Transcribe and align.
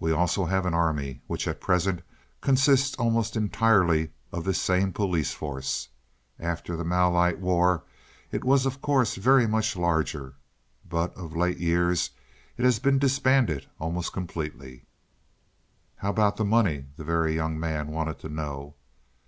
We 0.00 0.10
also 0.10 0.46
have 0.46 0.66
an 0.66 0.74
army, 0.74 1.22
which 1.28 1.46
at 1.46 1.60
present 1.60 2.02
consists 2.40 2.96
almost 2.96 3.36
entirely 3.36 4.10
of 4.32 4.42
this 4.42 4.60
same 4.60 4.92
police 4.92 5.34
force. 5.34 5.86
After 6.40 6.74
the 6.76 6.82
Malite 6.82 7.38
war 7.38 7.84
it 8.32 8.42
was 8.42 8.66
of 8.66 8.82
course 8.82 9.14
very 9.14 9.46
much 9.46 9.76
larger, 9.76 10.34
but 10.84 11.14
of 11.16 11.36
late 11.36 11.58
years 11.58 12.10
it 12.56 12.64
has 12.64 12.80
been 12.80 12.98
disbanded 12.98 13.66
almost 13.78 14.12
completely. 14.12 14.84
"How 15.98 16.10
about 16.10 16.44
money?" 16.44 16.86
the 16.96 17.04
Very 17.04 17.36
Young 17.36 17.56
Man 17.60 17.86
wanted 17.92 18.18
to 18.18 18.28
know. 18.28 18.74